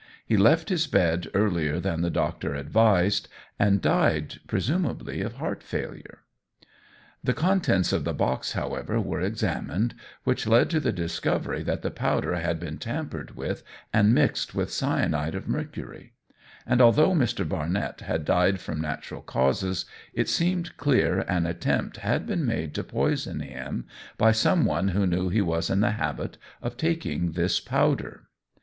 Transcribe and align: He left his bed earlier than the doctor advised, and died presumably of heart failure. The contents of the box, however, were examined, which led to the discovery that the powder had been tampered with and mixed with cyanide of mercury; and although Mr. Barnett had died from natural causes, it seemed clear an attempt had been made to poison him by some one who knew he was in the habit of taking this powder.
He 0.25 0.35
left 0.35 0.69
his 0.69 0.87
bed 0.87 1.27
earlier 1.35 1.79
than 1.79 2.01
the 2.01 2.09
doctor 2.09 2.55
advised, 2.55 3.27
and 3.59 3.81
died 3.83 4.39
presumably 4.47 5.21
of 5.21 5.33
heart 5.33 5.61
failure. 5.61 6.23
The 7.23 7.35
contents 7.35 7.93
of 7.93 8.03
the 8.03 8.11
box, 8.15 8.53
however, 8.53 8.99
were 8.99 9.21
examined, 9.21 9.93
which 10.23 10.47
led 10.47 10.71
to 10.71 10.79
the 10.79 10.91
discovery 10.91 11.61
that 11.65 11.83
the 11.83 11.91
powder 11.91 12.33
had 12.37 12.59
been 12.59 12.79
tampered 12.79 13.35
with 13.35 13.61
and 13.93 14.11
mixed 14.11 14.55
with 14.55 14.73
cyanide 14.73 15.35
of 15.35 15.47
mercury; 15.47 16.13
and 16.65 16.81
although 16.81 17.11
Mr. 17.13 17.47
Barnett 17.47 18.01
had 18.01 18.25
died 18.25 18.59
from 18.59 18.81
natural 18.81 19.21
causes, 19.21 19.85
it 20.15 20.27
seemed 20.27 20.77
clear 20.77 21.19
an 21.27 21.45
attempt 21.45 21.97
had 21.97 22.25
been 22.25 22.43
made 22.43 22.73
to 22.73 22.83
poison 22.83 23.39
him 23.41 23.85
by 24.17 24.31
some 24.31 24.65
one 24.65 24.87
who 24.87 25.05
knew 25.05 25.29
he 25.29 25.41
was 25.43 25.69
in 25.69 25.81
the 25.81 25.91
habit 25.91 26.39
of 26.59 26.75
taking 26.75 27.33
this 27.33 27.59
powder. 27.59 28.23